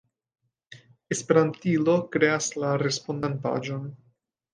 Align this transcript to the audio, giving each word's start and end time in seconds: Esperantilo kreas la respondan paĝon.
Esperantilo 1.15 1.97
kreas 2.15 2.47
la 2.63 2.71
respondan 2.85 3.37
paĝon. 3.45 3.85